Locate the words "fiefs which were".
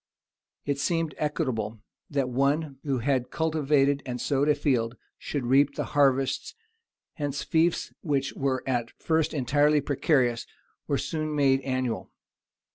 7.43-8.63